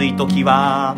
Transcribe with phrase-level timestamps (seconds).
[0.00, 0.94] 暑い時は。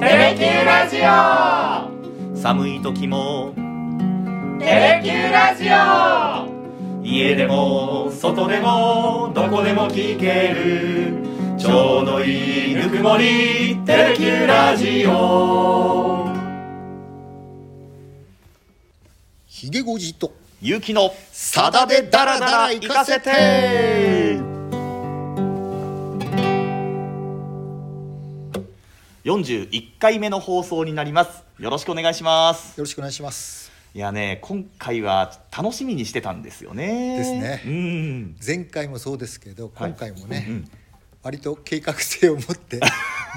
[0.00, 2.36] テレキューラジオ。
[2.36, 3.54] 寒い時も。
[4.58, 7.04] テレキューラジオ。
[7.04, 11.14] 家でも外でもどこでも聞ける。
[11.56, 13.78] ちょうどいいぬくもり。
[13.86, 16.26] テレキューラジオ。
[19.46, 20.32] ひげごじと。
[20.60, 24.21] ゆうきのさだでダラダラ行かせて
[29.24, 31.44] 41回目の放送になります。
[31.60, 32.76] よろしくお願いします。
[32.76, 33.70] よろしくお願いします。
[33.94, 37.18] いやね今回は楽しみにしてたんですよね。
[37.18, 37.62] ですね。
[37.64, 38.36] うん。
[38.44, 40.70] 前回もそうですけど今回もね、うん
[41.22, 42.80] 割と計画性を持って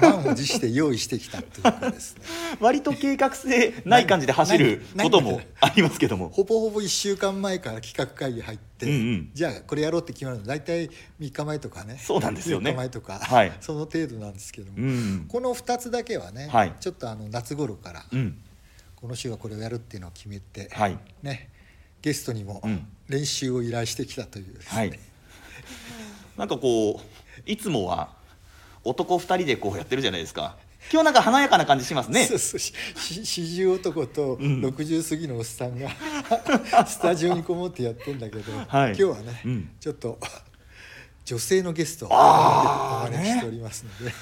[0.00, 2.22] 満を持して用意してきたというかですね。
[2.60, 6.28] 割と計画性ない感じで走ることもありますけども。
[6.28, 9.30] ほぼほぼ1週間前から企画会議入って、うんうん。
[9.32, 10.90] じゃあこれやろうって決まるの大体
[11.20, 12.00] 3日前とかね。
[12.02, 12.70] そうなんですよね。
[12.70, 13.52] 4日前とか、はい。
[13.60, 16.74] その程度なんですけども、うんこの2つだけはね、はい。
[16.80, 18.38] ちょっとあの夏頃から、うん。
[18.96, 20.98] この週はこれをやるっていうのを決めて、はい。
[21.22, 21.50] ね、
[22.02, 22.86] ゲストにもうん。
[23.08, 24.98] 練習を依頼してきたというですね、はい。
[26.36, 27.15] なんかこう
[27.46, 28.10] いつもは
[28.84, 30.56] 男二人でこうやってるじゃないですか。
[30.92, 32.24] 今日なんか華やかな感じしますね。
[32.26, 32.60] そうそう
[33.24, 34.64] 四十男とん。
[34.64, 35.90] 60過ぎのおっさんが
[36.86, 38.88] スタジオにこもってやってんだけど、はい。
[38.90, 39.70] 今日はね、うん。
[39.80, 40.18] ちょっと
[41.24, 44.14] 女性のゲストをお招きしておりますので、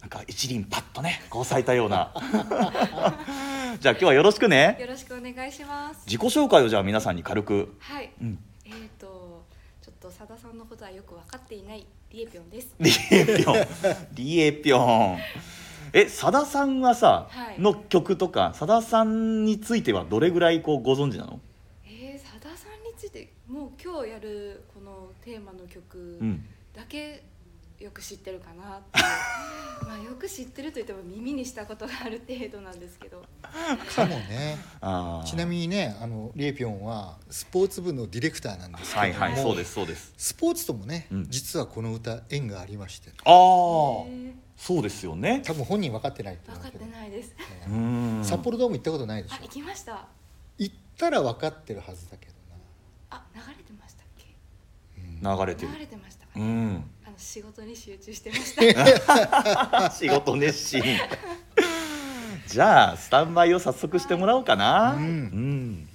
[0.00, 2.12] なんか一輪パッとねこう咲いたような。
[3.80, 4.76] じゃあ今日はよろしくね。
[4.78, 6.00] よろしくお願いします。
[6.06, 7.74] 自己紹介をじゃあ皆さんに軽く。
[7.78, 8.10] はい。
[8.20, 8.38] うん。
[8.66, 9.46] えっ、と
[9.80, 12.74] ちょっと佐田さんのことはよく分かっていないリエピョンです。
[12.80, 14.06] リエピョン。
[14.14, 15.18] リエピョン。
[15.92, 17.60] えさださんはさ、はい。
[17.60, 21.40] の曲とかさださんについてはどれぐらいこうご存知なの？
[21.84, 26.44] えー、佐田さんについてもう今日やるこのテーマの曲うん。
[26.74, 27.22] だけ
[27.80, 29.00] よく知ってるかなって。
[29.86, 33.24] まあよく知ってると言っても耳にしたことがある程度なんですけど。
[33.42, 47.34] かもね あーちなみにねあのリエピョンはスポーツ部のディレクターなんですけども、はいはいそうですそうですスポーツともね、うん実はこの歌縁がありましてああえそうですよね多分本人分かってない分かってないです。
[47.66, 49.36] うーん札幌ドーム行ったことないでしょ？
[49.36, 50.06] あ行きました。
[50.58, 52.34] 行ったら分かってるはずだけど
[53.08, 54.26] あ流れてましたっけ？
[55.22, 56.44] な、流れてる流れてましたかね。
[56.44, 56.90] うん
[57.20, 59.90] 仕事に集中してました。
[59.92, 60.82] 仕事熱心。
[62.46, 64.94] じゃあスタンバイを早速してもらおうかな。
[64.94, 65.02] うん。
[65.02, 65.88] ん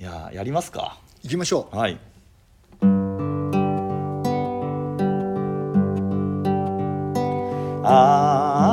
[0.00, 0.98] いややりますか。
[1.22, 1.76] 行きましょう。
[1.76, 1.98] はい。
[7.84, 8.71] あ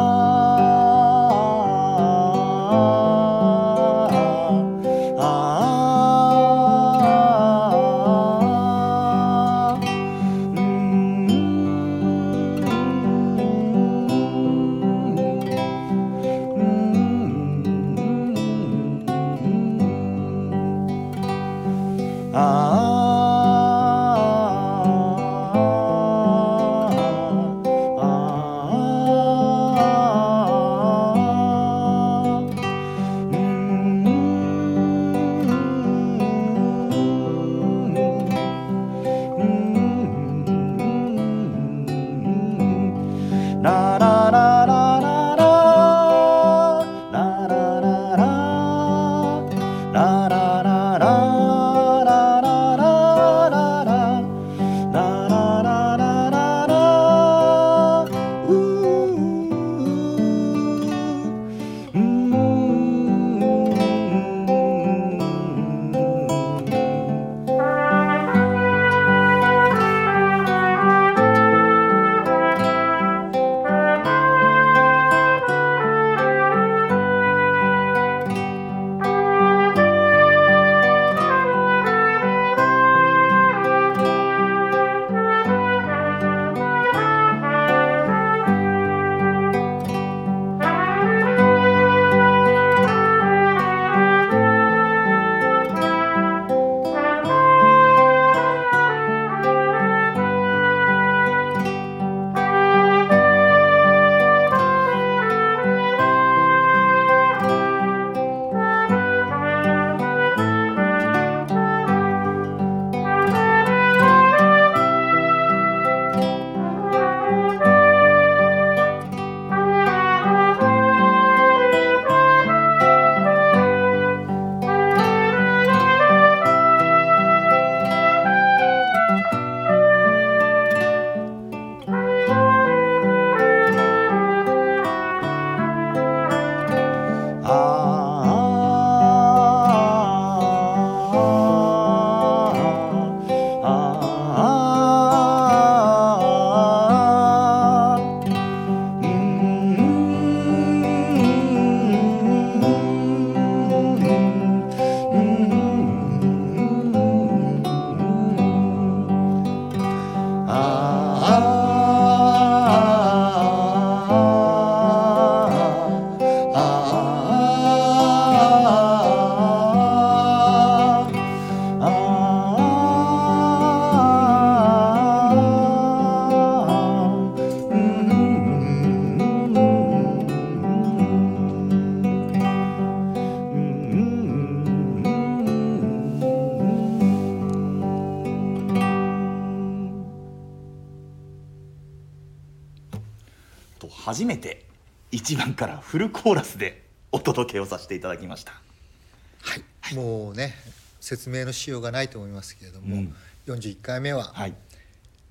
[194.20, 194.66] 初めて
[195.14, 198.52] 1番からフルコーラスでお届けをさせていただきました。
[198.52, 199.56] は
[199.94, 200.56] い、もうね
[201.00, 203.16] 説明のしようがないと思いますけれども、うん。
[203.48, 204.56] 41回目ははい。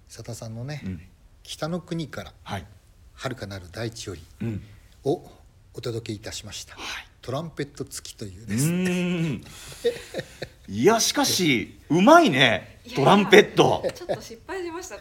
[0.08, 1.02] 佐田さんのね、うん。
[1.42, 2.66] 北の国からはい。
[3.12, 4.62] 遥かなる大地よりうん。
[5.04, 5.30] を
[5.74, 6.82] お届けいたしました、はい。
[7.20, 9.42] トランペット付きといううですね、
[10.68, 13.82] いやしかしうまいねトランペット。
[13.94, 14.94] ちょっと失敗しました。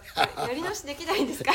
[0.45, 1.53] やり直しできないんですか？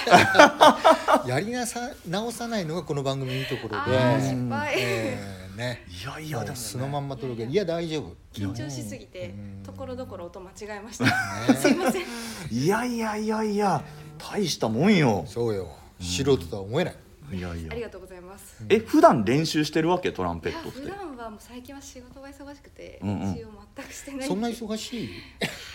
[1.28, 5.84] やりなさ直さないのがこの番組のいいところあでー失敗、えーね。
[5.90, 6.46] いやいやでもね。
[6.48, 7.42] もう素のまんま届け。
[7.44, 7.62] るいいや。
[7.64, 8.16] や大丈夫。
[8.32, 9.62] 緊張しすぎてうん。
[9.62, 11.12] ところどころ音間違えました、ね。
[11.60, 12.02] すいません。
[12.50, 13.82] いやいやいやいや
[14.18, 15.24] 大したもんよ。
[15.28, 15.68] そうよ。
[16.00, 16.94] 素人とは思えない
[17.32, 17.68] いやいや。
[17.72, 18.62] ありがとうございます。
[18.68, 20.12] え普段練習してるわけ？
[20.12, 20.80] トランペットって。
[20.80, 23.20] 普段はもう最近は仕事が忙しくてうんうん。
[23.20, 24.28] 練習を全くしてない。
[24.28, 25.08] そんな忙しい？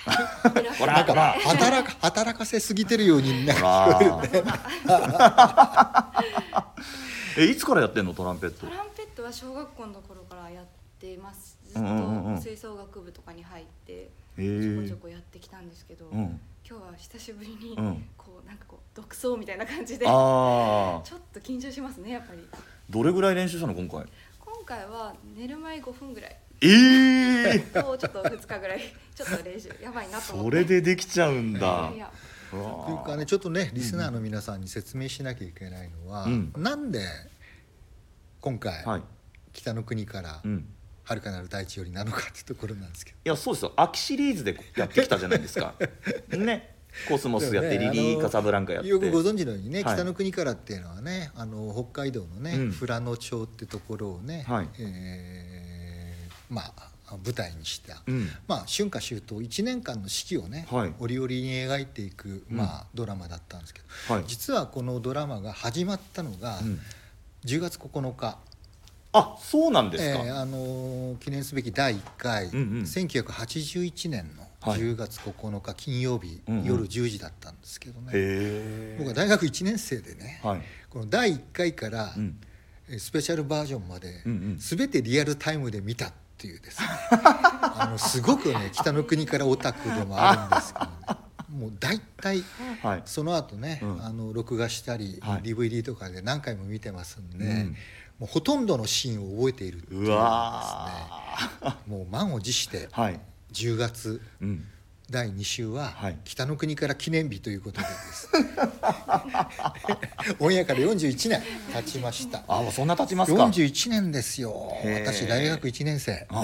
[0.80, 1.14] ほらなんか
[1.44, 3.54] 働か働かせすぎてるようにね。
[3.58, 3.94] ほら。
[7.38, 8.14] えいつからやってんの？
[8.14, 8.66] トランペット。
[8.68, 10.66] トランペットは小学校の頃からやっ
[11.00, 11.58] ています。
[11.68, 16.40] ずっと吹奏楽部とかに入ってへちょこえちょこやってきたんですけど、うん
[16.70, 18.06] 今日は久しぶりにうん。
[18.18, 22.40] こうなんかこう独奏みたいな感じでちょああっと緊張しますねやっぱり。
[22.90, 24.06] どれぐらい練習したの今回？
[24.40, 26.38] 今回は寝る前5分ぐらい。
[26.60, 26.68] え
[27.56, 28.82] えとちょっと2日ぐらい
[29.16, 30.58] ちょっと練習やばいなと思って。
[30.58, 31.92] それでできちゃうんだ。
[31.94, 32.12] いや
[32.52, 36.54] うわというかねちょっとねリスナーの皆さんに説明しなきゃいけないのは、うん。
[36.58, 37.02] なんで
[38.42, 39.04] 今回、はい。
[39.54, 40.74] 北の国からうん
[41.08, 43.18] 遥かなる大地よりなのかっていうところなんですけど。
[43.26, 43.74] いやそうですよ。
[43.76, 45.74] 秋シリーズでやってきたじゃないですか。
[46.38, 46.76] ね。
[47.08, 48.90] コスモスやって、リリー・カサブランカやって。
[48.90, 49.96] よくご存知のようにね、はい。
[49.96, 52.74] 北の国からっていうのはねあの北海道のね、うん。
[52.74, 54.70] 富良野町ってところをね、はい。
[54.80, 55.98] えー
[56.50, 56.92] まあ
[57.24, 58.30] 舞台にした、うん。
[58.48, 60.94] まあ、春夏秋冬1年間の四季をね、はい。
[61.00, 64.24] 折々に描いていく、まあ、ドラマだったんですけど、はい。
[64.28, 66.82] 実はこのドラマが始まったのがうん。
[67.46, 68.38] 10月9日、
[69.18, 72.82] あそうなんですか、えーあのー記念すべき第1回、うんうん。
[72.84, 74.80] 1981年のはい。
[74.80, 80.62] 10月9日金曜日、夜10時だったんですけどね、僕は大学1年生でね、はい。
[80.90, 82.38] この第1回から、うん。
[82.90, 84.58] えースペシャルバージョンまで、うんうん。
[84.58, 86.88] 全てリアルタイムで見たっていうですね。
[87.12, 90.92] あのすごくね北の国からオタクでもあるんですけど、ね、
[91.62, 92.44] もう大体
[92.82, 93.02] はい。
[93.06, 94.06] その後ね、うん。
[94.06, 95.42] あの録画したり、はい。
[95.42, 97.76] DVD とかで何回も見てますんで、うん
[98.20, 100.18] もうほとんどのシーンを覚えているっていうですね
[101.88, 103.20] もう満を持してーはい。
[103.54, 104.64] 10月うん。
[105.10, 106.18] 第2週ははい。
[106.26, 108.28] 北の国から記念日ということでです、
[110.40, 111.42] オンエアから41年
[111.74, 112.44] 経ちました。
[112.46, 113.46] あもうそんな経ちますか。
[113.46, 114.74] 41年ですよ。
[114.84, 116.28] 私大学1年生。
[116.30, 116.44] あ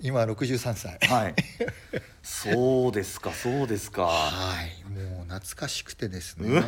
[0.00, 0.98] 今63歳。
[1.08, 1.34] はい。
[2.22, 4.02] そうですかそうですか。
[4.04, 4.84] はい。
[4.88, 6.62] もう懐かしくてですね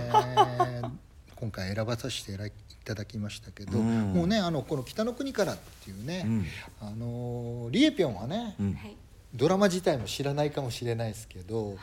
[1.42, 2.36] 今回選ばさせてい
[2.84, 4.12] ただきましたけど、うん。
[4.12, 6.46] もうねあのこの「北の国から」っていうね、うん。
[6.80, 8.74] あのリエピョンはね、うん。
[8.74, 8.96] はい。
[9.34, 11.76] ドラマ自体も知らないかもしれないですけど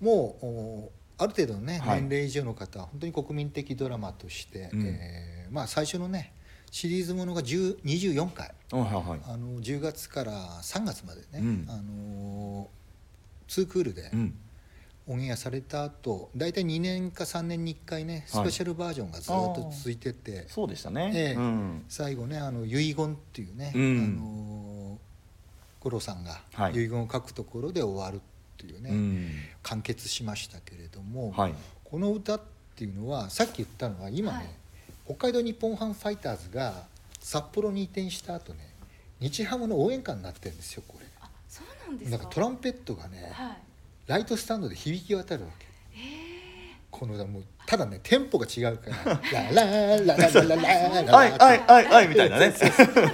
[0.00, 2.02] もうおある程度のね、はい。
[2.02, 4.86] 年齢以上の方は本当に国民的ドラマとして、うん。
[4.86, 6.32] えーまあ、最初のね
[6.70, 8.54] シリーズものが10 24回。
[8.70, 9.20] はいはいはい。
[9.24, 11.66] あの10月から3月までね、うん。
[11.68, 12.70] あの
[13.48, 14.34] 2クールでうん
[15.10, 21.34] オンエアされた後大体2年か3年に1回ねスペシャルバージョンがずっと続いてて、そうでしたね、ええ。
[21.34, 21.84] うん。
[21.88, 24.04] 最後ねあの遺言っていうね、うん。
[24.04, 24.98] あの
[25.80, 26.74] 五郎さんがはい。
[26.74, 28.20] 遺言を書くところで終わるっ
[28.56, 29.30] ていうね、うん。
[29.64, 31.54] 完結しましたけれども、はい。
[31.82, 32.40] この歌っ
[32.76, 34.46] ていうのはさっき言ったのは今ね、はい。
[35.06, 36.84] 北海道日本ハムファイターズが
[37.18, 38.60] 札幌に移転した後ね
[39.18, 41.06] 日ハムの応援歌になってるんですよこれ。
[41.20, 42.16] あそうなんですか？
[42.16, 43.56] なんかトランペットがねはい
[44.10, 45.70] ライトスタンドで響き渡るわけ。
[46.90, 49.20] この歌もうただねテンポが違うから
[49.54, 52.52] 「ララララララララはいはいはいはいみたいなね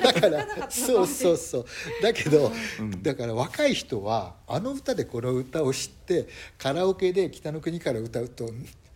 [0.02, 1.66] だからそうそうそう
[2.02, 2.50] だけど、
[2.80, 6.26] うんだから若い人はあの歌でこの歌を知って
[6.56, 8.48] カラオケで北の国から歌うと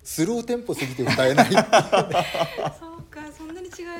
[0.03, 1.71] スローテンポすぎて歌えないそうか
[3.37, 3.97] そんなに違いますかや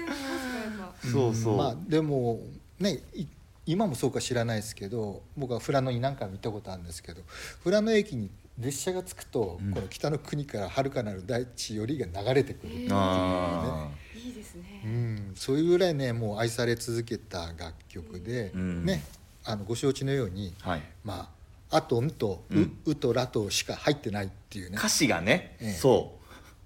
[0.89, 2.41] っぱそうそう、まあでも
[2.79, 3.27] ねい
[3.71, 7.23] 今もそうか知らないですけど僕は富良野に何回も行ったことあるんですけど
[7.63, 9.73] 富良野駅に列車が着くと、うん。
[9.73, 18.85] この北の国から遥かなる大地よりが流れてくる、へーあいいですね、うん、そういうぐらいねもう愛され続けた楽曲で、うん。
[18.85, 19.03] ね
[19.45, 20.83] あのご承知のようにーはい。
[21.05, 21.31] ま
[21.71, 22.79] あ「あとん」と「う」うん。
[22.85, 24.77] うと「ら」としか入ってないっていうね。
[24.77, 25.73] 歌詞がね、ええ。
[25.73, 26.19] そ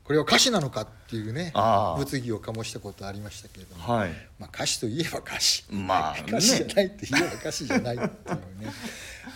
[0.05, 4.11] これは歌詞なのかっていうね物議を醸したことありましたけれども、はい。
[4.39, 8.73] まあ、歌詞といえば歌詞、まあ歌詞じゃないって言えば歌詞じゃないっていうね。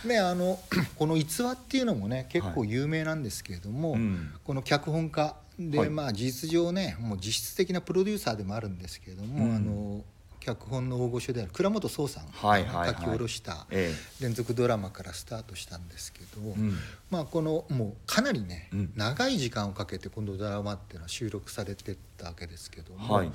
[0.04, 0.58] ねあの
[0.96, 4.30] この逸話っていうのもね結構有名なんですけれども、うん。
[4.44, 5.90] この脚本家で、はい。
[5.90, 9.56] まあ事実上ねもう実質的なプロデューサーでもあるんですけれども、うん。
[9.56, 10.04] あの
[10.40, 12.92] 脚本の大御所である倉本壮さんはいはいはい。
[12.92, 13.94] が書き下ろしたえ。
[14.20, 16.76] 連続ドラマからスタートしたんですけど、うん
[17.10, 18.92] まあこのもうかなりね、うん。
[18.96, 23.30] 長い時間をかけてこのドラマっていうのは収録されてったわけですけども、はい。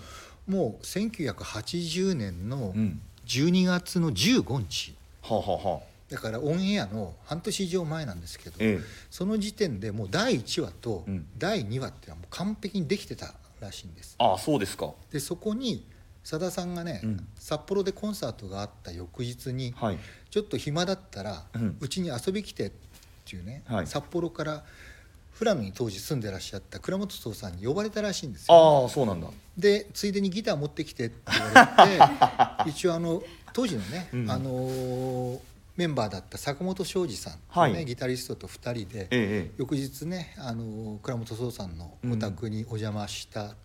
[0.48, 3.02] もう1980年のうん。
[3.26, 4.94] 12月の15日。
[5.22, 11.26] はあ、はあはあ、だからオンエアの半年以上前なんですけど、えその時点でもう第1話とうん。
[11.38, 14.16] 第2話っていうのはもう完璧にできてたらしいんです。
[14.20, 14.92] ああそうですか。
[15.12, 15.86] でそこに
[16.24, 17.28] さださんがね、うん。
[17.36, 19.98] 札幌でコンサートがあった翌日に、はい。
[20.30, 21.78] ちょっと暇だったらうん。
[21.80, 22.93] うち、に遊び来てって
[23.32, 23.88] いうね、はい。
[23.88, 24.64] 札幌から
[25.40, 28.84] 富良野に当時住んでらっしゃった倉本壮さんに呼ばれたらしいんですよ。
[28.84, 29.28] ああそうなんだ。
[29.58, 31.76] でついでにギター持ってきてって言わ
[32.58, 34.32] れて 一応あの当時のね、うん。
[34.32, 35.40] あのー
[35.76, 37.86] メンバーだった坂本庄司さん、ねはい。
[37.86, 43.56] ギタリストと2人で、ええ翌日ね、あのー倉本壮さんのお宅にお邪魔した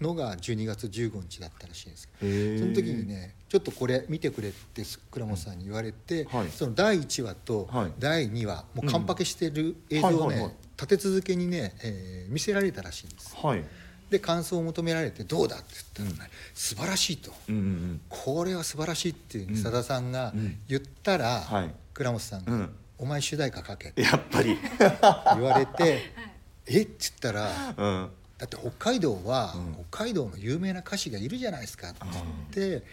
[0.00, 6.48] のが12月15日だったらしいんですけど、その時にねちょっとこれ見てくれって倉本さんに言われて、はい。
[6.50, 7.92] その第1話とはい。
[7.98, 10.52] 第2話、もう完パケしてる映像をね、はいはいはい。
[10.76, 13.36] 立て続けにね、えー見せられたらしいんです。
[13.36, 13.64] はい。
[14.10, 15.64] で感想を求められて「どうだ?」って
[15.96, 17.32] 言ったらね、素晴らしいと。
[17.48, 19.56] うんうんこれは素晴らしいっていううん。
[19.56, 20.58] さださんがうん。
[20.68, 21.74] 言ったら、はい。
[21.94, 22.70] 倉本さんが、うん。
[22.98, 24.56] お前主題歌書け」ってやっぱり。
[25.36, 26.02] 言われて
[26.66, 26.82] 「え？
[26.82, 28.10] っ?」て言ったらうん。
[28.38, 29.84] だって北海道は、うん。
[29.90, 32.86] 北海道の有名な歌手がいるじゃないですかって言って、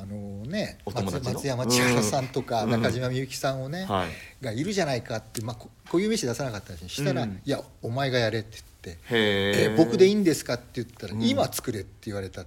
[0.00, 2.70] あのね松山千原さんとか、うん。
[2.70, 4.44] 中島みゆきさんをね、はい。
[4.44, 7.40] がいるじゃないかって、まあ、ここういう名詞出さなかったらしいしたら「うん。
[7.44, 11.22] いやお前がやれ」って言って「へえ僕でいいいんですか?」って言ったら「うん。
[11.22, 12.44] 今作れ」って言われた。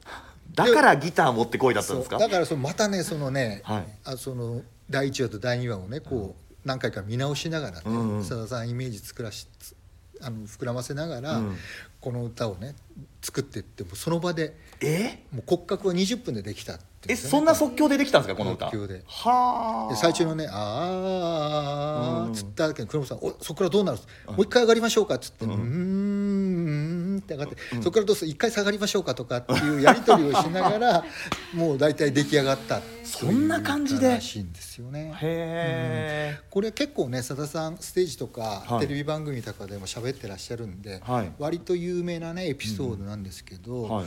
[0.53, 2.17] だからギター持ってこいだったんですか？
[2.17, 3.85] だからそのまたねそのね、はい。
[4.05, 8.23] あその第1話と第2話をねこう何回か見直しながらねうんうん。
[8.23, 9.75] さだ、さんイメージ作らしつ
[10.21, 11.57] あの膨らませながら、うん。
[11.99, 12.75] この歌をね
[13.21, 15.23] 作っていってもその場でえ？
[15.31, 18.65] もう骨格は20分でできたっていうんえそんな即興でできたんですかこの歌？
[18.71, 19.03] 即興で。
[19.05, 19.93] はあ。
[19.93, 22.31] で最中のね「あうん。
[22.31, 23.97] ー」っつった時に黒本さん「おそこからどうなる?」
[24.27, 28.31] もう一回上がりましょうか」っつって「うーん」うーんって上がって、そこからどうする？
[28.31, 31.03] 一回下がりましょうかとかっていうやり取りをしながら
[31.53, 34.09] もう大体出来上がったそんな感じで？
[34.09, 35.13] らしいんですよね。
[35.21, 38.79] へえこれ結構ねさださんステージとかはい。
[38.81, 41.31] テレビ番組とかでも喋ってらっしゃるんで、はい。
[41.39, 44.05] 割と有名なねエピソードなんですけど、はい。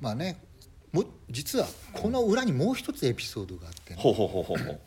[0.00, 0.38] まあね
[0.92, 4.80] も実はこの裏にもう一つエピソードがあってね、ほうほうほうほう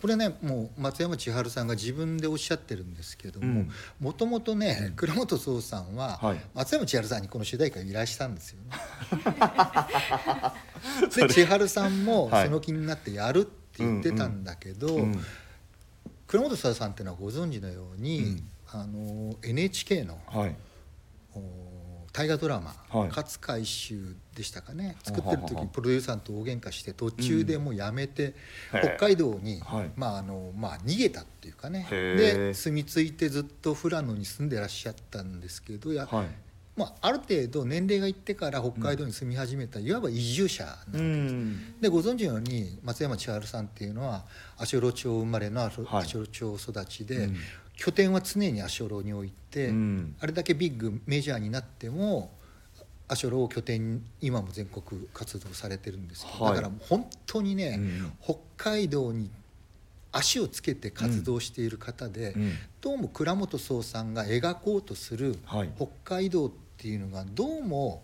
[0.00, 3.70] これねもう松山千春さんが自分でおっしゃってるんですけどもうん。
[3.98, 6.40] もともとね倉本壮さんははい。
[6.54, 8.70] 松山千春さんにこの主題歌を依頼したんですよね。
[11.14, 12.44] で千春さんもはい。
[12.46, 15.20] その気になってやるって言ってたんだけど、うん。
[16.28, 18.50] 倉本壮さんっていうのはご存知のように、うん。
[18.68, 20.56] あの NHK のはい。
[21.34, 23.08] お大河ドラマ「はい。
[23.08, 24.88] 勝海舟」でしたかね。
[24.88, 28.34] は作ってる時にプロデューサーと大喧嘩して途中でもうやめて、
[28.72, 28.80] うん。
[28.80, 29.90] 北海道に、はい。
[29.96, 31.86] まああのまあ、逃げたっていうかね。
[31.90, 36.26] へでー住み着いてずっと富良野に住んでらっしゃったんですけどや、はい。
[36.76, 41.80] まあ、ある程度年齢がいってから北海道に住み始めた、いわば移住者なうん。
[41.80, 44.24] でご存知のように松山千春さんっていうのは
[44.56, 46.08] 足寄町生まれの足はい。
[46.08, 47.36] 寄町育ちで、うん。
[47.76, 50.16] 拠点は常に足寄に置いて、うん。
[50.20, 52.37] あれだけビッグメジャーになっても
[53.08, 56.56] 足寄を拠点に今も全国活動されてるんですけど、はい。
[56.56, 59.30] だから本当にね、うん北海道に
[60.12, 62.52] 足をつけて活動している方で、うん。
[62.80, 65.70] どうも倉本壮さんが描こうとするはい。
[65.76, 68.02] 北海道っていうのがどうも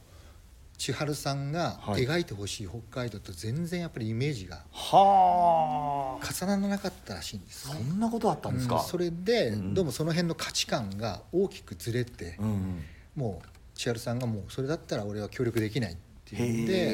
[0.76, 2.06] 千春さんがはい。
[2.06, 6.26] 描いてほしい北海道と全然やっぱりイメージがはあ。
[6.32, 7.68] 重ならなかったらしいんです。
[7.68, 7.80] そね。
[7.80, 8.76] んなことあったんですか？
[8.76, 8.82] うん。
[8.82, 9.75] それで、うん。
[9.75, 12.82] どうもその辺の価値観が大きくずれて、うん。
[13.14, 16.93] もう千春さんがもうそれだったら俺は協力できないっていうんへで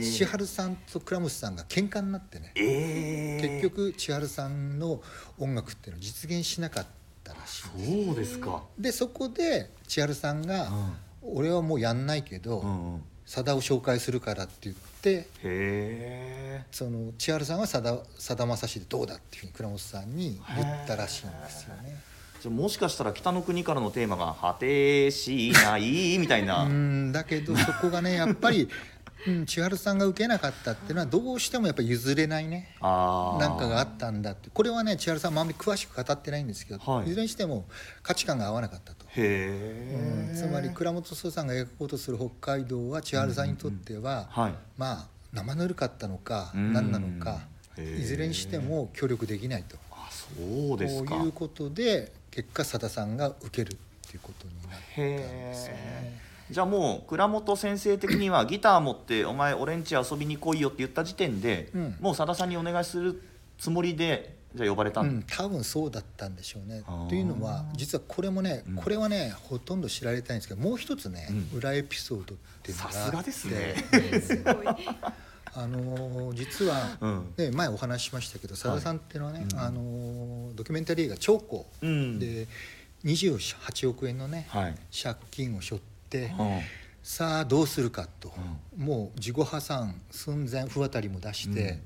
[0.00, 0.02] ー。
[0.12, 2.52] 千春さんと倉本さんが喧嘩になってね。
[2.56, 5.02] ええ結局千春さんの
[5.38, 6.86] 音楽っていうのは実現しなかっ
[7.24, 8.62] たらしいそうですか。
[8.78, 10.70] でそこで千春さんが
[11.22, 13.02] 「俺はもうやんないけどうんうん。
[13.24, 21.96] さだを紹介するから」って言ってへえその千春さんはさださだまさしでどうだっていうふうに倉本さんに言ったらしいんですよね。
[22.48, 28.68] もしかしたら北の国からのテーマが「果てしない」みたいな、 うんだけどそこがねやっぱり
[29.26, 32.74] うん、千春さんが受けなかったっていうのはどうしてもやっぱり譲れないね。
[32.80, 34.50] なんかがあったんだって。
[34.52, 37.06] これはね千春さんもあんまり詳しく語ってないんですけど、はい。
[37.06, 37.66] い、ずれにしても
[38.02, 39.06] 価値観が合わなかったと。
[39.16, 44.54] うんつまり倉本壮さんが描こうとする北海道は千春さんにとっては、はい。
[44.76, 46.72] まあ生ぬるかったのかうん。
[46.72, 47.42] 何なのか
[47.78, 49.76] いずれにしても協力できないと。
[49.92, 51.16] あそうですか。
[51.22, 53.76] いうことで結果佐田さんが受けるっ
[54.10, 55.82] ていうことになったんですよへね。
[56.18, 61.96] えじゃあもう倉本先生的にはギター持って「お前俺んち遊びに来いよ」って言った時点で、うん。
[62.00, 63.22] もうさださんにお願いする
[63.58, 66.82] つもりでじゃあ呼ばれたうんん、多分そうだったんでしょうね。
[67.08, 68.74] というのは実はこれもね、うん。
[68.76, 71.58] これはねほとんど知られてないんですけどもう一つね、うん。
[71.58, 72.98] 裏エピソードっていうのがあって。
[72.98, 74.20] さすがですね。
[74.20, 74.66] すごい
[75.54, 77.34] あのー実は、うん。
[77.36, 79.58] ね、前お話ししましたけどさださんっていうのはね、うん。
[79.58, 82.18] あのードキュメンタリー映画「長江」うん。
[82.18, 82.46] で
[83.04, 84.74] 28億円のね、はい。
[85.02, 86.60] 借金を背負って、うん。
[87.02, 88.32] さあどうするかと、
[88.76, 91.82] もう自己破産寸前不渡りも出して、うん。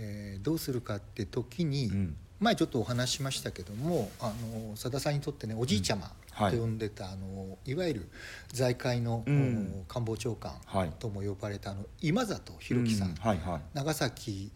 [0.00, 2.16] えーどうするかって時に、うん。
[2.40, 4.32] 前ちょっとお話ししましたけどもあ
[4.70, 6.04] のさださんにとってねおじいちゃま。
[6.04, 8.08] はいと呼んでた、い、あのいわゆる
[8.52, 9.84] 財界の、うん。
[9.88, 10.92] 官房長官はい。
[10.98, 13.60] とも呼ばれたあの今里弘樹さん、うはいはい。
[13.74, 14.50] 長崎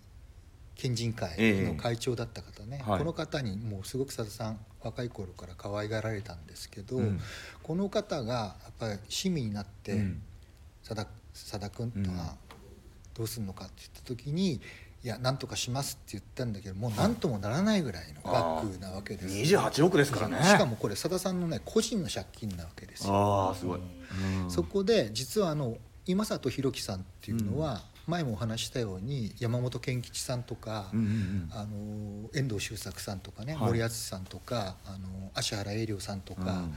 [0.74, 1.30] 県人会
[1.64, 7.20] の会長だった方ね、えこの方にもうすごくさださん若い頃から可愛がられたんですけど、うん。
[7.62, 10.22] この方がやっぱり市民になってうん
[10.82, 12.16] 「さださだ君とうん。
[12.16, 12.36] は
[13.14, 14.60] どうするのか?」って言った時に
[15.04, 19.54] 「いや何とかします」って言ったんだけどもう何ともならないぐらいの額なわけです。
[19.54, 20.42] 28億ですからね。
[20.44, 23.06] しかもこれさださんのね個人の借金なわけです。
[23.06, 23.14] よ。
[23.14, 24.50] ああすごい、うん。
[24.50, 31.48] そこで実はあの今里弘樹さんっていうのは、前もお話ししたように山本健吉さんとか、うんうんうん。
[31.52, 33.62] あの遠藤周作さんとかね、はい。
[33.66, 36.74] 森敦さんとかあの芦原英良さんとかうん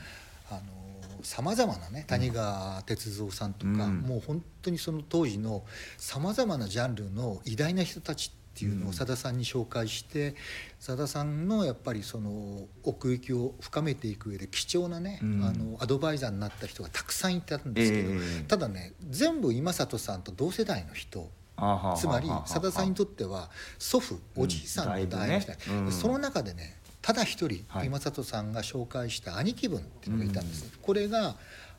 [1.24, 4.02] さまざまなね谷川哲三さんとか、うん。
[4.02, 5.64] もう本当にその当時の
[5.98, 8.90] さまざまなジャンルの偉大な人たちっていうのうん。
[8.90, 10.36] をさださんに紹介して
[10.80, 15.44] さださんのやっぱりその奥行きを深めていく上で貴重なね、うん。
[15.44, 18.44] あのアドバイザーになった人がたくさんいたんですけど、ええ。
[18.48, 21.28] ただね全部今里さんと同世代の人
[21.98, 25.92] つまりさださんにとっては祖父うんおじいさんの代の人、だいぶねうん。
[25.92, 27.86] その中でねただ一人、はい。
[27.86, 31.36] 今里さんが紹介した兄貴分っていうのがいたんです、これが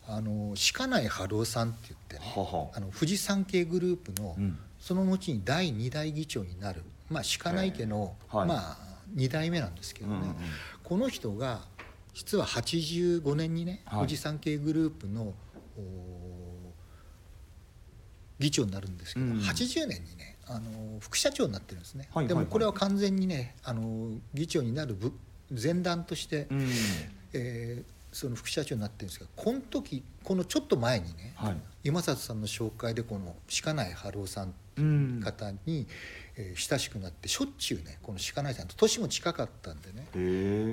[0.06, 4.56] あの鹿内春夫さんって言ってねあの富士山系グループの、うん。
[4.78, 8.46] その後に第二代議長になる、まあ、鹿内家の、はい。
[8.46, 8.76] まあ、
[9.16, 10.28] 2代目なんですけどね、
[10.84, 11.62] この人が
[12.14, 13.98] 実は85年にね、はい。
[14.02, 15.34] 富士山系グループの
[15.76, 16.72] お
[18.38, 19.32] 議長になるんですけど、うん。
[19.38, 22.44] 80年にねあの副社長になってるんですね、はいはいはい。
[22.44, 25.12] でもこれは完全にねあの議長になる部
[25.50, 26.68] 前段として、うん。
[27.32, 31.56] えーその副社長になってるんですがこの時このちょっと前にね、はい。
[31.84, 35.20] 今里さんの紹介でこの鹿内春夫さんうん。
[35.22, 35.86] 方に、
[36.36, 40.06] えー親しくなってしょっちゅうねこの鹿内さんと年も近かったんでね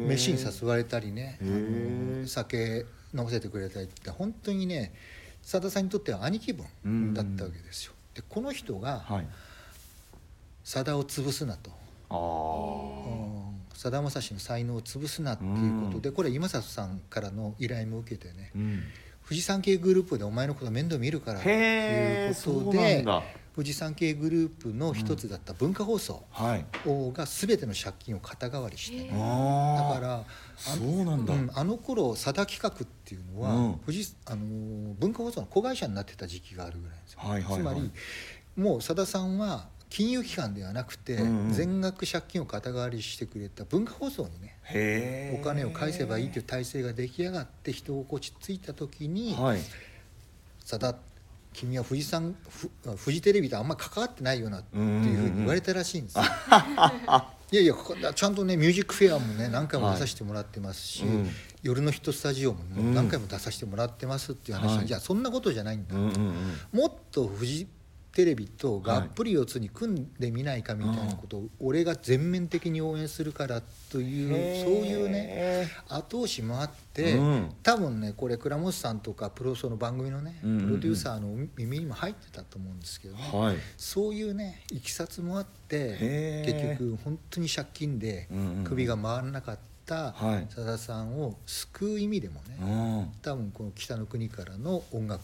[0.08, 4.94] 飯に誘われたりねあの酒飲ませてくれたりって本当にね
[5.42, 7.94] さださんにとっては兄貴分だったわけですよ。
[8.14, 9.28] でこの人がはい
[10.64, 11.72] さだを潰すなと。
[13.74, 18.52] さだまさしの才能を潰すなっていうことでこれ今里さんからの依頼も受けてね。
[18.56, 18.84] うん。
[19.26, 23.06] 富士山系グループでお前のこと面倒見るからっていうことで
[23.56, 26.66] 富士山系グループの一つだった文化放送はい。
[26.86, 29.10] が全ての借金を肩代わりしてね。
[29.10, 31.34] だからあそうなんだ。
[31.34, 33.74] うんあの頃さだ企画っていうのは、うん。
[33.86, 37.62] 富士あのー文化放送の子会社になってた時期があるぐらいですよ、はいはいはい。
[37.62, 37.92] つまり
[38.56, 41.54] もうさださんは金融機関ではなくて、うんうん。
[41.54, 49.60] 全額借金を肩代わりしてくれた文化放送にねお金を返せばいいという体制が出来上がって人心地ついた時にはい
[50.66, 50.96] 「さだ
[51.54, 54.84] 君は富士山ふフジテレビとあんま関わってないよな」っていう
[55.16, 56.24] ふうに言われたらしいんですよ。
[57.52, 61.30] いやいやここちゃんとね「ミュージックフェア」もね何回も出させてもらってますし、はいうん。
[61.62, 64.88] 夜のヒットスタジオももう何回も出させてもらってますっていう話、はい。
[64.88, 66.36] いやそんなことじゃないんだ、うんうんうん。
[66.72, 67.68] もっとフジ
[68.14, 77.50] テレビとがっぷり四つに組んでみないかみたいなことを俺が全面的に応援するからというそういうねへ後押しもあって、うん。
[77.64, 83.24] 多分ねこれ倉本さんとかプロその番組のねプロデューサーの耳にも入ってたと思うんですけどね、
[83.78, 88.28] そういうねいきさつもあって結局本当に借金で
[88.64, 90.54] 首が回らなかったはい。
[90.54, 93.12] さださんを救う意味でもね、うん。
[93.22, 95.22] 多分この北の国からの音楽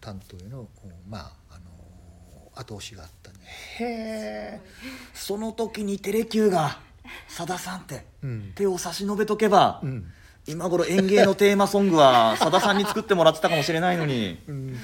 [0.00, 0.66] 担当への
[1.08, 1.69] まああの
[2.60, 3.38] 後押しがあったね。
[3.78, 4.60] へえ。
[5.14, 6.78] その時にテレキューが
[7.28, 8.52] さださんってうん。
[8.54, 10.12] 手を差し伸べとけば、うん。
[10.46, 14.42] 今頃演芸のテーマソングはさださんに作ってもらってたかもしれないのに。
[14.48, 14.76] うん、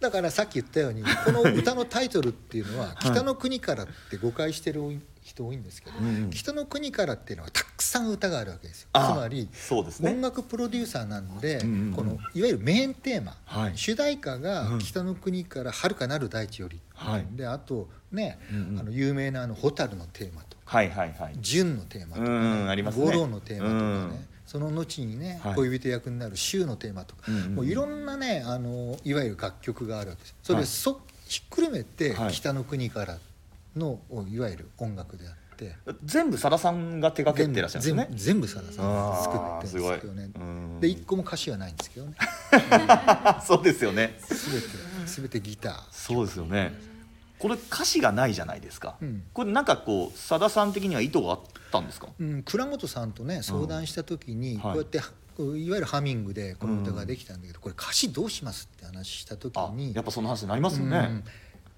[0.00, 4.80] だからさっき言ったように この歌のタイトルっていうのは「北の国から」って誤解してる
[5.22, 5.96] 人多いんですけど、
[6.30, 8.88] 北の国からっていうのはたくさん歌があるわけですよ。
[8.92, 9.48] つあまり
[10.02, 11.92] 音楽プロデューサーなんで、うんうんうん。
[11.94, 13.72] このいわゆるメインテーマ、はい。
[13.76, 14.42] 主題歌うん。
[14.42, 18.78] が「北の国から遥かなる大地より」はいであとね、うんうん。
[18.78, 22.22] あの有名なあの「蛍」のテーマとかはいはいはい「純」のテーマと
[22.92, 25.54] か、五郎のテーマとかね、うんその後にね、はい。
[25.56, 30.34] 恋人役になる「週」のテーマとか、うんうんもういろんなねあのいわゆる楽曲があるわけです。
[30.42, 30.66] それで、はい。
[30.66, 33.18] そひっくるめてはい「北の国から」
[33.76, 35.74] のいわゆる音楽であって。
[36.04, 38.16] 全部さださんが手掛けてらっしゃるんですね。
[38.16, 40.30] 全部さださんがあ作ーってるんですけどね。
[40.80, 42.14] で一個も歌詞はないんですけどね。
[42.52, 44.18] あ そうですよね。
[44.28, 44.68] 全て
[45.06, 45.82] 全てギター。
[45.90, 46.95] そうですよね
[47.46, 49.22] これ歌詞がないじゃないですか、うん。
[49.32, 52.08] これなんかこうさださん的には意図があったんですか？
[52.18, 55.00] うん、倉本さんとね相談した時にこうやって、
[55.36, 61.22] こういわゆるハミングでこの歌ができたんだけど、これ歌詞どうしますって話した時あにやっぱその話になりますよね、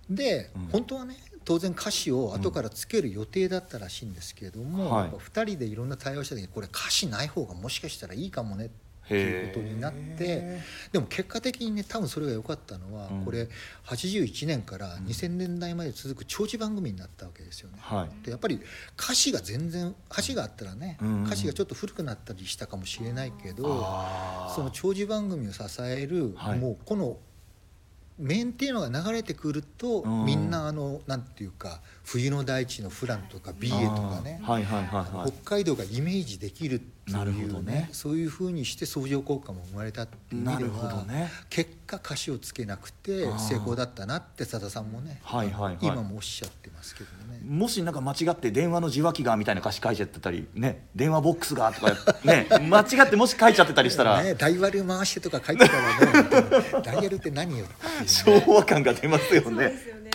[0.09, 0.15] うん。
[0.15, 0.69] で、うん。
[0.73, 5.05] 本当はね当然歌詞を後からつける予定だったらしいんですけれども、はい。
[5.05, 10.61] やっぱ2人でいろんな対話した時にこれ歌詞ない方がもしかしたらいいかもねっていうことになってへ
[10.93, 13.25] でも結果的にね多分それが良かったのは、うん。
[13.25, 13.49] これ
[13.87, 17.79] 81年から2000年代まで続く長寿番組になったわけですよね。
[17.81, 18.25] はい。
[18.25, 18.61] でやっぱり
[18.99, 21.09] 歌詞が全然歌詞があったらね、うん。
[21.09, 21.25] うん。
[21.25, 23.65] 歌詞がちょっと古くなったりしたかもしれないけど
[24.55, 26.59] その長寿番組を支える、はい。
[26.59, 27.19] もうこの
[28.19, 30.25] メインテーマが流れてくると、うん。
[30.25, 35.31] みんなあのなんていうか冬の大地のフランとかビエとかね、はいはい。
[35.31, 37.89] 北海道がイメージできるってなるほいうねどね。
[37.93, 41.31] そういうふうにして相乗効果も生まれたっていうね。
[41.51, 45.79] 結果歌詞をつけなくて成功だったなってさださんもね、はいはいはい。
[45.81, 47.41] 今もおっしゃってますけどね。
[47.45, 51.95] もしなんか間違って電話の受話器がみたいな歌詞書いちゃってたりね電話ボックスがとか
[52.25, 57.69] ね間違ってもし書いちゃってたりしたら、ね、ダイヤル回してとか書いてたらねダイヤルって何よっ
[58.07, 60.11] 昭和感が出ますよそうでねすよね。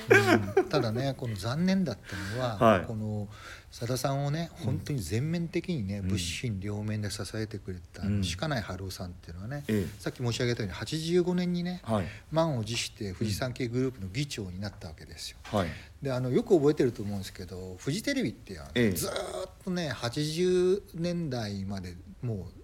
[0.58, 0.66] うん。
[0.66, 2.86] ただねこの残念だったのは、はい。
[2.86, 3.28] この
[3.74, 6.06] さださんをね本当に全面的にね、ん。
[6.06, 8.22] 物心両面で支えてくれた、うん。
[8.38, 10.00] 鹿内春夫さんっていうのはね、ええ。
[10.00, 12.06] さっき申し上げたように85年にね、はい。
[12.32, 15.38] 満を持して富士山系グループの議長になったわけですよ。
[15.42, 15.68] はい。
[16.04, 18.92] であのよく覚えてると思うんですけどフジテレビってあのええ。
[18.92, 22.62] ずーっとね80年代までもう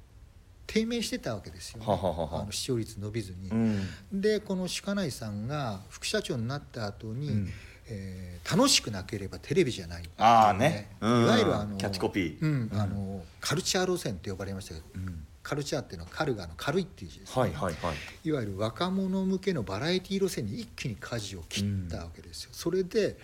[0.68, 1.88] 低迷してたわけですよ、ね。
[1.88, 2.42] はははは。
[2.44, 3.50] あの視聴率伸びずに。
[3.50, 3.82] うん。
[4.14, 7.50] でこの鹿内さんが副社長になった後に、うん
[7.90, 10.04] えー楽しくなければテレビじゃない。
[10.04, 11.24] いうああねうん。
[11.24, 12.42] いわゆるあのキャッチコピー。
[12.42, 15.26] うんあのカルチャー路線って呼ばれましたけど、うん。
[15.44, 17.42] カルチャーっていうのはカルがあの軽いっていう字です、ね。
[17.42, 17.96] はいはいはい。
[18.24, 23.18] いわゆる若者向けのバラエティ路線に一気に舵を切ったわけですよ、それで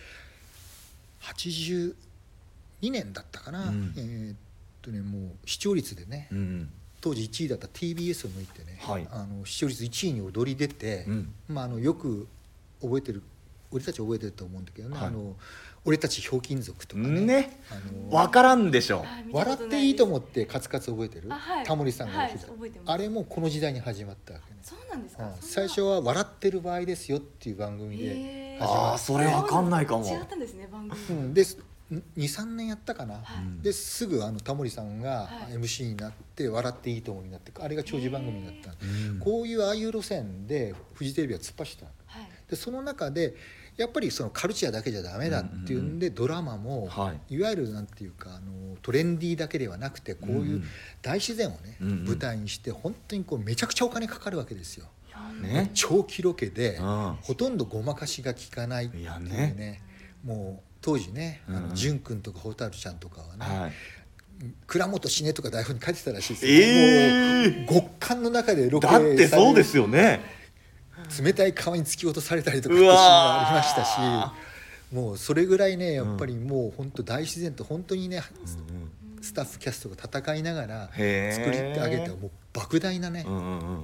[1.21, 1.93] 82
[2.83, 3.93] 年だったかな、うん。
[3.97, 4.35] えーっ
[4.81, 6.69] とねもう視聴率でね、うん
[7.01, 9.07] 当時1位だった TBS を抜いてね、はい。
[9.11, 11.33] あの視聴率1位に躍り出て、うん。
[11.47, 12.27] まあ、あのよく
[12.81, 13.21] 覚えてる
[13.75, 15.07] 俺たち覚えてると思うんだけどね「はい。
[15.07, 15.35] あの
[15.83, 17.21] 俺たちひょうきん族」とかね。
[17.21, 17.59] ね。
[17.69, 19.05] あの分からんでしょ。
[19.31, 21.65] 笑っていいと思うってカツカツ覚えてる、あはい。
[21.65, 22.91] タモリさんがやってた、はい覚えてます。
[22.91, 24.59] あれもこの時代に始まったわけね。
[24.63, 25.31] そうなんですか？
[25.41, 30.05] 最初は「笑ってる場合ですよ」っていう番組で始まっああそれ分かんないかも。
[30.05, 31.01] 違ったんですね番組。
[31.07, 31.43] て、うん、で
[32.17, 33.63] 23年やったかな、はい。
[33.63, 35.53] ですぐあのタモリさんがはい。
[35.53, 39.19] MC になって「笑っていいと思う」になってあれが長寿番組になった、うん。
[39.19, 42.29] こういうああいう路線でフジテレビは突っ走ったはい。
[42.49, 43.35] でその中で
[43.77, 47.39] やっぱりそのカルチャーだけじゃダメだっていうんで、ドラマも、、はい。
[47.41, 50.63] わゆるなんていうかあのトレンディーだけではなくてこういう
[51.01, 54.87] 大自然をね、舞台にして本当にこうめちゃくちゃお金かかるわけですよ。
[55.41, 55.71] ね。
[55.73, 57.17] 長期ロケで、うん。
[57.21, 59.53] ほとんどごまかしが効かないっていうね。
[59.57, 59.81] ね。
[60.23, 63.71] もう当時ね、あうん君とか蛍ちゃんとかはね、はい。
[64.67, 67.71] 倉本死ねとか台本に書いてたらしいですよ、えー。
[67.71, 70.19] もう極寒の中でロケだってそうですよね
[71.21, 78.21] 冷たい川に突き落とされたりとかってシーンもありましたしもうそれぐらいねやっぱりもう本当大自然と本当にね、
[79.21, 80.89] スタッフキャストが戦いながら
[81.33, 83.25] 作り上げたもう莫大なね、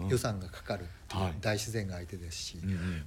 [0.10, 0.86] 予算がかかる
[1.42, 2.58] 大自然が相手ですし、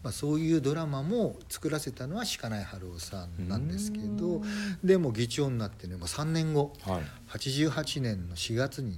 [0.02, 4.42] まあ、そういうドラマも作らせたのは鹿内春夫さんなんですけど
[4.82, 7.02] でも議長になってね、まあ、3年後はい。
[7.38, 8.96] 88年の4月にね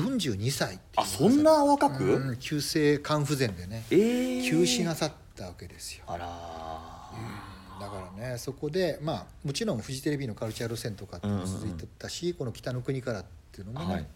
[0.00, 2.04] 42歳あそんな若く？
[2.04, 4.50] うん急性肝不全でねえー。
[4.50, 6.04] 急死なさったわけですよ。
[6.06, 6.26] あら
[7.80, 14.06] だからねそこでまあもちろんフジテレビのカルチャー路線とかっていうのも続いてたし、この「北の国から」っていうのもね、はい。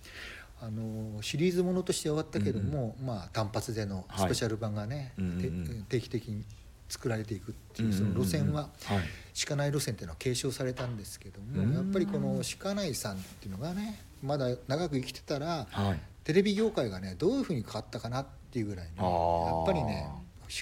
[0.61, 5.85] あのシリーズものとして終わったけども、まあ、単発でのスペシャル版がね、はいうんうん。
[5.89, 6.45] 定期的に
[6.89, 8.13] 作られていくっていううんうんうん。
[8.15, 8.99] その路線ははい。
[9.47, 11.75] 鹿内路線っていうのは継承されたんですけども、うん。
[11.75, 16.01] やっぱりこの鹿内さんっていうのがねまだ長く生きてたらはい。
[16.25, 20.07] テレビ業界がねどういうふうに変わったかなっていうぐらいねやっぱりね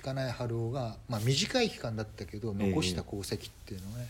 [0.02, 4.08] 鹿内春夫が、まあ、短い期間だったけど残した功績っていうのはね、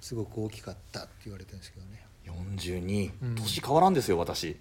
[0.00, 2.02] すごく大きかったって言われてるんですけどね。
[2.56, 3.34] 42、うん。
[3.34, 4.56] 年変わらんですよ私。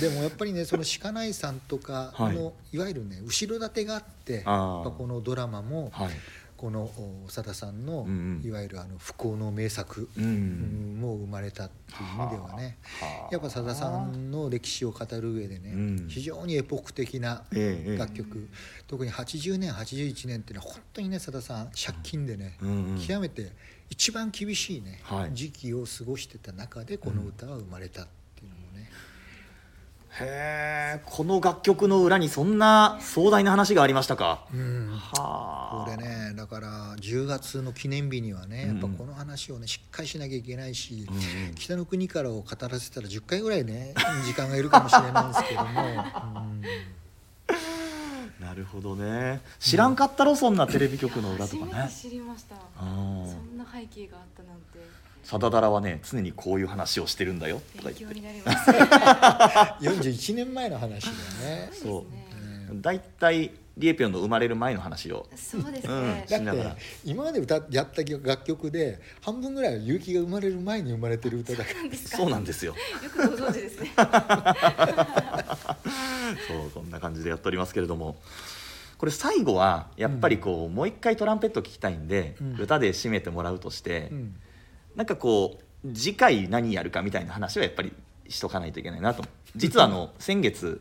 [0.00, 2.76] でもやっぱりねその鹿内さんとかの、はい。
[2.76, 6.10] い、わゆるね後ろ盾があってこのドラマも、はい
[6.62, 8.06] このお長田さんの、
[8.44, 12.78] いわゆるあの不幸の名作、もう生まれたっていう意味ではね。
[13.00, 13.32] はあ。
[13.32, 16.06] やっぱさださんの歴史を語る上でね、うん。
[16.08, 17.42] 非常にエポック的な
[17.98, 18.48] 楽曲、
[18.86, 22.56] 特に80年81年っていうのは本当にねさださん借金でね、
[23.04, 23.50] 極めて
[23.90, 25.30] 一番厳しいね、はい。
[25.34, 28.21] 時期を過ごしてた中でこの歌は生まれたって
[30.20, 34.44] へえこの楽曲の裏にそんな壮大な話がありましたか？
[34.52, 34.90] うん。
[34.90, 35.90] はあ。
[35.90, 41.54] これねだから10月の記念日にはねやっぱこの話をねしっかりしなきゃいけないし、うんうん。
[41.54, 43.94] 北の国からを語らせたら10回ぐらいね
[44.26, 46.62] 時間がいるかもしれないんですけども、 うん。
[48.46, 49.40] なるほどね。
[49.60, 51.72] 知らんかったろそんなテレビ局の裏とかね。
[51.72, 52.56] 初めて知りました。
[52.78, 54.78] そんな背景があったなんて
[55.22, 58.20] サダダラはね常にこういう話をしてるんだよとか勉強言って。
[58.20, 58.70] になります
[59.88, 61.16] 41年前の話だよ
[61.56, 61.70] ね。
[61.72, 62.06] そ
[62.70, 62.72] う。
[62.72, 62.82] うん。
[62.82, 65.26] 大体リエピョンの生まれる前の話を。
[65.34, 71.76] そうですうんね、だって今まで歌やった楽曲で半分ぐらいは結城が生まれる前に生まれてる歌だから。
[71.96, 72.74] そうなんですよ。
[73.02, 73.92] よくご存知ですね。
[76.48, 78.16] そうこんな感じでやっておりますけれども。
[78.98, 82.60] これ最後はやっぱりこう、もう一回トランペット聞きたいんで、うん。
[82.60, 84.36] 歌で締めてもらうとして、うん
[84.96, 87.92] なんかこう次回何やるかみたいな話はやっぱり
[88.28, 89.24] しとかないといけないなと。
[89.56, 90.80] 実はあの先月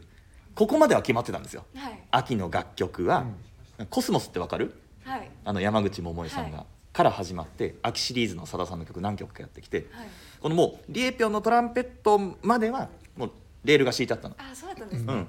[0.56, 1.66] ここまでは決まってたんですよ。
[1.76, 2.00] はい。
[2.12, 3.26] 秋の楽曲は
[3.90, 4.74] 「コスモス」ってわかる？
[5.04, 5.30] はい。
[5.44, 6.66] あの山口百恵さんが、はい。
[6.94, 10.08] から始まって秋シリーズのさださんの曲何曲かやってきてはい。
[10.42, 13.32] このもうリエピョンのトランペットまではもう
[13.64, 15.28] レールが敷いてあったの、あそうだったんですね、うん、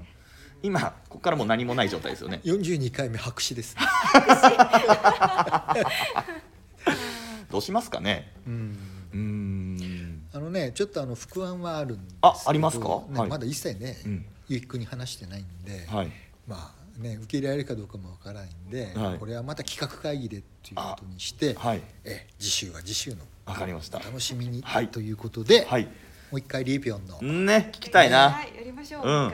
[0.62, 2.40] 今ここからもう何もない状態ですよね。
[2.46, 3.82] 42回目白紙ですね。
[7.52, 8.32] どうしますかね？
[8.46, 8.78] うん。
[9.12, 10.22] うーん。
[10.32, 12.88] あのねちょっとあの不安はあるんですけどあありますか？
[12.88, 13.12] はい。
[13.12, 14.24] ねまだ一切ね、うん。
[14.48, 16.10] ゆうきくんに話してないんで、はい。
[16.48, 19.18] まあね受け入れられるかどうかもわからないんで、はい。
[19.18, 21.82] これはまた企画会議でっていうことにして、はい。
[22.04, 23.98] え次週は次週のわかりました。
[23.98, 24.88] お楽しみに、はい。
[24.88, 25.84] ということで、はい。
[25.84, 25.90] も
[26.32, 29.32] う一回リーピョンの、ね聞きたいな、はいやりましょう、うん。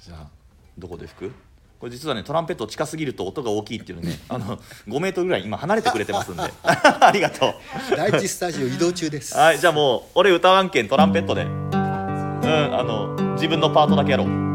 [0.00, 0.28] じゃあ
[0.76, 1.32] どこで吹く？
[1.78, 4.56] これ実はねトランペット近すぎると音が大きいっていうのね あの
[4.88, 6.42] 5メートルぐらい今離れてくれてますんで。
[6.62, 7.54] ありがと
[7.96, 9.34] 第一スタジオ移動中です。
[9.34, 11.42] うはいじゃあもう俺歌わんけんトランペットで。
[11.42, 14.45] うんあの自分のパートだけやろう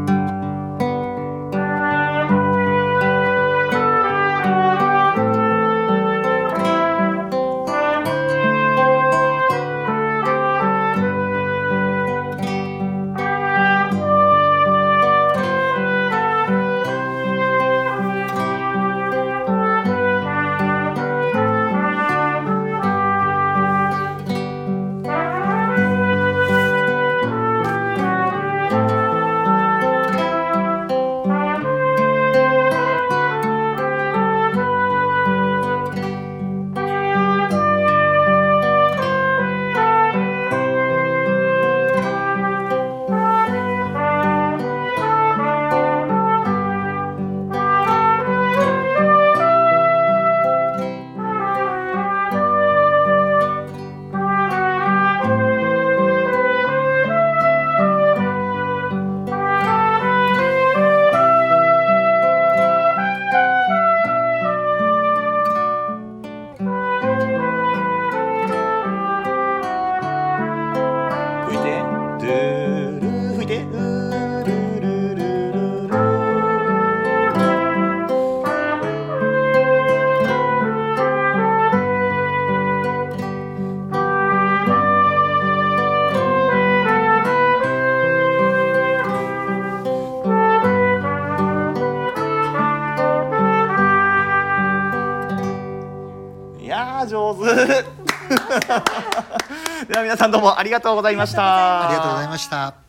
[100.12, 102.81] 皆さんどうもありがとうございましたありがとうございました。